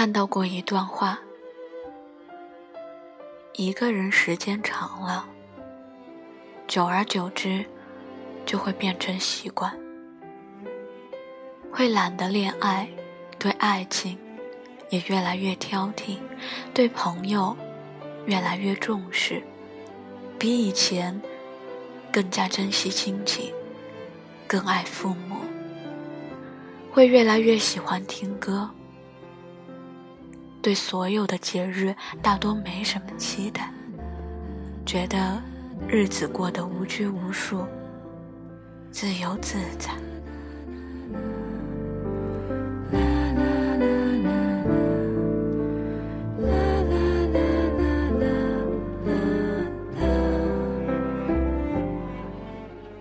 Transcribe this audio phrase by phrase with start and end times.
[0.00, 1.20] 看到过一段话：
[3.52, 5.28] 一个人时间长了，
[6.66, 7.66] 久而久之，
[8.46, 9.78] 就会变成习惯，
[11.70, 12.88] 会懒得恋爱，
[13.38, 14.16] 对爱情
[14.88, 16.16] 也越来越挑剔，
[16.72, 17.54] 对朋友
[18.24, 19.42] 越来越重视，
[20.38, 21.20] 比以前
[22.10, 23.52] 更加珍惜亲情，
[24.46, 25.36] 更爱父母，
[26.90, 28.70] 会越来越喜欢听歌。
[30.62, 33.72] 对所有的节日大多没什么期待，
[34.84, 35.42] 觉得
[35.88, 37.64] 日子过得无拘无束、
[38.90, 39.90] 自由自在。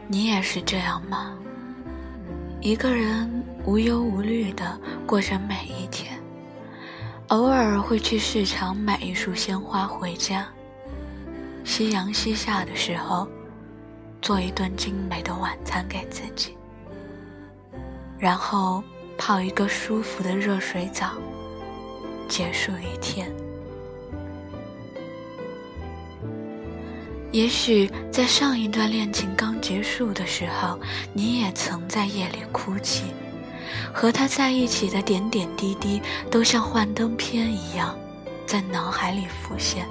[0.07, 1.37] 你也是这样吗？
[2.61, 3.29] 一个人
[3.65, 6.18] 无忧无虑的过着每一天。
[7.29, 10.47] 偶尔会去市场买一束鲜花回家，
[11.63, 13.27] 夕阳西下的时候，
[14.19, 16.57] 做一顿精美的晚餐给自己，
[18.17, 18.83] 然后
[19.15, 21.11] 泡一个舒服的热水澡，
[22.27, 23.31] 结束一天。
[27.31, 30.79] 也许在上一段恋情刚结束的时候，
[31.13, 33.03] 你也曾在夜里哭泣。
[33.93, 37.97] 和他在一起的点点滴滴，都像幻灯片一样，
[38.45, 39.85] 在脑海里浮现。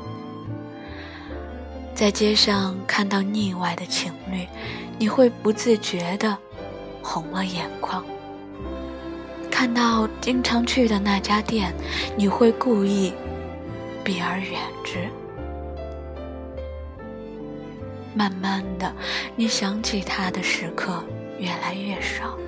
[1.94, 4.46] 在街上看到腻歪的情侣，
[4.98, 6.36] 你会不自觉地
[7.02, 8.02] 红了眼眶；
[9.50, 11.74] 看到经常去的那家店，
[12.16, 13.12] 你会故意
[14.04, 15.08] 避而远之。
[18.14, 18.92] 慢慢的，
[19.34, 21.02] 你想起他的时刻
[21.38, 22.38] 越来越少。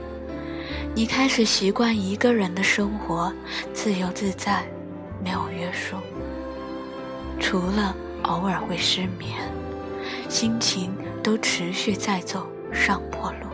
[0.93, 3.33] 你开始习惯一个人的生活，
[3.73, 4.67] 自由自在，
[5.23, 5.97] 没有约束。
[7.39, 9.39] 除了偶尔会失眠，
[10.29, 10.93] 心情
[11.23, 13.47] 都持续在走上坡路。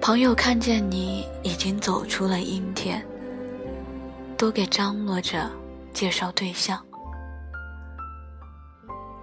[0.00, 3.04] 朋友看见你已经走出了阴天，
[4.36, 5.50] 都给张罗着
[5.92, 6.82] 介绍对象。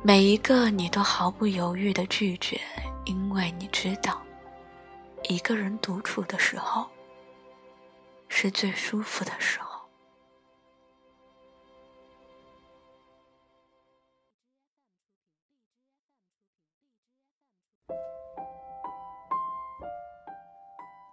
[0.02, 2.60] 每一个你都毫不犹豫的拒绝，
[3.06, 4.22] 因为你知道，
[5.24, 6.90] 一个人独处的时候
[8.30, 9.68] 是最舒服的时候。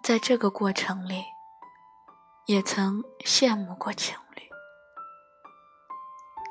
[0.02, 1.24] 在这个过程里，
[2.46, 4.45] 也曾羡慕过情侣。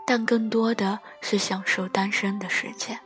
[0.06, 3.00] 但更多的是享受单身的时间。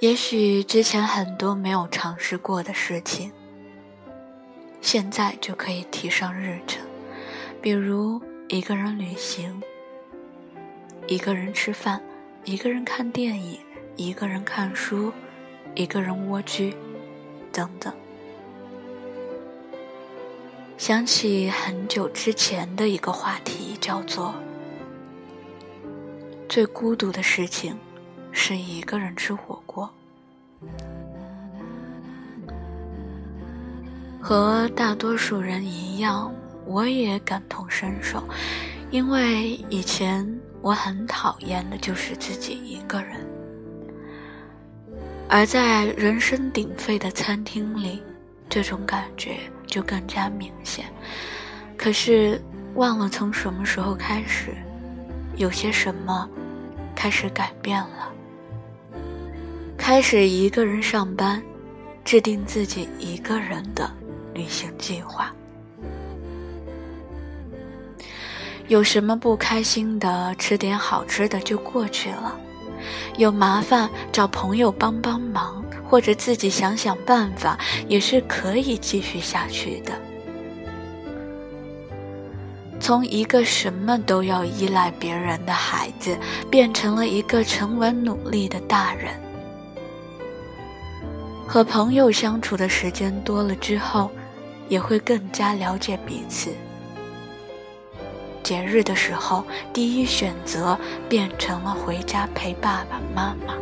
[0.00, 3.32] 也许之前很多没有尝试过的事情，
[4.80, 6.86] 现在就可以提上日程，
[7.60, 9.62] 比如一个人旅行、
[11.06, 12.00] 一个人吃饭、
[12.44, 13.58] 一个人看电影、
[13.96, 15.12] 一个人看书、
[15.74, 16.76] 一个人蜗居，
[17.50, 17.92] 等等。
[20.76, 24.34] 想起很久之前的一个话题，叫做。
[26.48, 27.76] 最孤独的事情，
[28.30, 29.90] 是一个人吃火锅。
[34.20, 36.32] 和大多数人一样，
[36.64, 38.22] 我也感同身受，
[38.90, 40.26] 因为以前
[40.62, 43.24] 我很讨厌的就是自己一个人。
[45.28, 48.00] 而在人声鼎沸的餐厅里，
[48.48, 50.86] 这种感觉就更加明显。
[51.76, 52.40] 可是，
[52.76, 54.54] 忘了从什么时候开始。
[55.36, 56.28] 有些什么
[56.94, 58.10] 开始改变了，
[59.76, 61.42] 开始一个人上班，
[62.04, 63.90] 制定自己一个人的
[64.32, 65.30] 旅行计划。
[68.68, 72.32] 有什么不开心的，吃点好吃的就过去了；
[73.18, 79.92] 有麻烦找朋友帮帮忙，或者自己想想办法，也是可以继续下去的。
[82.86, 86.16] 从一个什么都要依赖别人的孩子，
[86.48, 89.12] 变成了一个沉稳努力的大人。
[91.48, 94.08] 和朋友相处的时间多了之后，
[94.68, 96.52] 也会更加了解彼此。
[98.44, 100.78] 节日的时候，第一选择
[101.08, 103.54] 变成了回家陪爸爸妈妈。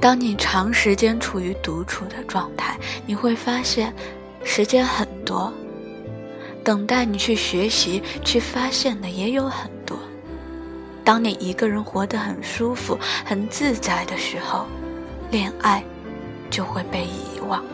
[0.00, 3.94] 当你长时间处于独处的状态，你会发现，
[4.42, 5.52] 时间很多。
[6.64, 9.98] 等待你去学习、去发现的也有很多。
[11.04, 14.66] 当你一个人活得很舒服、很自在的时候，
[15.30, 15.82] 恋爱
[16.50, 17.64] 就会被遗忘。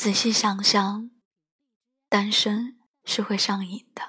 [0.00, 1.10] 仔细想想，
[2.08, 4.00] 单身是会上瘾的。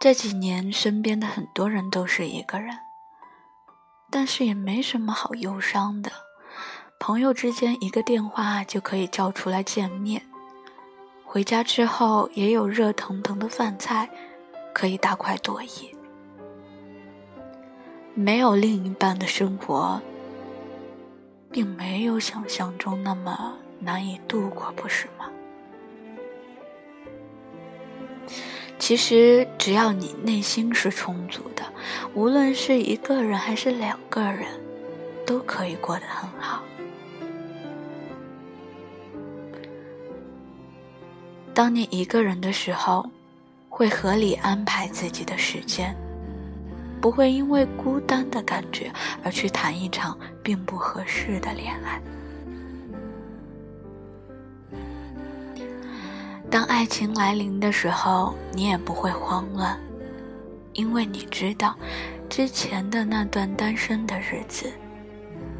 [0.00, 2.76] 这几年身边的很多人都是一个人，
[4.10, 6.10] 但是也没什么好忧伤的。
[6.98, 10.20] 朋友之间一个电话就可以叫出来见面，
[11.24, 14.10] 回家之后也有热腾腾的饭菜
[14.74, 15.96] 可以大快朵颐。
[18.14, 20.02] 没有另一半的生活。
[21.54, 25.30] 并没有想象中那么难以度过，不是吗？
[28.76, 31.62] 其实，只要你内心是充足的，
[32.12, 34.48] 无论是一个人还是两个人，
[35.24, 36.60] 都可以过得很好。
[41.54, 43.08] 当你一个人的时候，
[43.68, 45.96] 会合理安排自己的时间。
[47.04, 48.90] 不会因为孤单的感觉
[49.22, 52.00] 而去谈一场并不合适的恋爱。
[56.50, 59.78] 当爱情来临的时候，你也不会慌乱，
[60.72, 61.76] 因为你知道，
[62.30, 64.72] 之前的那段单身的日子，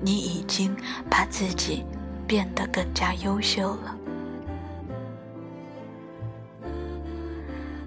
[0.01, 0.75] 你已经
[1.11, 1.85] 把自己
[2.27, 3.95] 变得更加优秀了。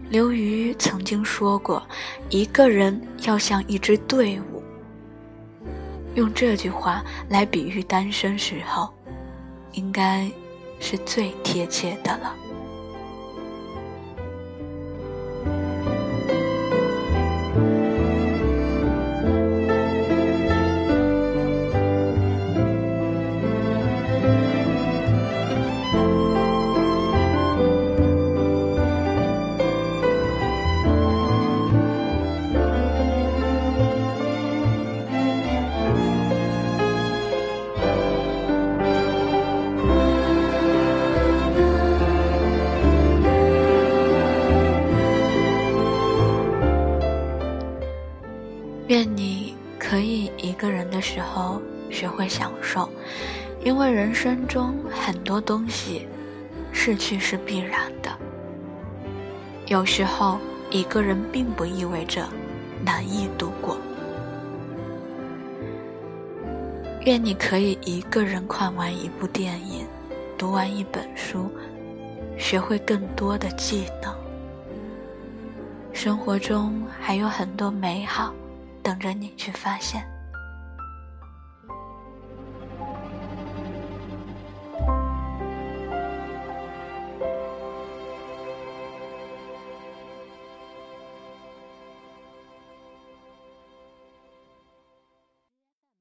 [0.10, 1.86] 刘瑜曾经说过
[2.32, 4.64] ：“一个人要像一支队伍。”
[6.16, 8.90] 用这句话来比喻单身时候，
[9.74, 10.32] 应该
[10.80, 12.34] 是最贴切的了。
[50.68, 52.90] 个人的时候学会享受，
[53.64, 56.06] 因为人生中很多东西
[56.74, 58.12] 失去是必然的。
[59.68, 60.38] 有时候
[60.70, 62.28] 一个人并不意味着
[62.84, 63.78] 难以度过。
[67.06, 69.88] 愿你可以一个人看完一部电影，
[70.38, 71.50] 读完一本书，
[72.38, 74.14] 学会更多的技能。
[75.94, 78.34] 生活中还有很多美好。
[78.84, 80.06] 等着你去发现。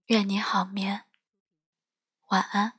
[0.07, 1.03] 愿你好眠，
[2.29, 2.75] 晚安。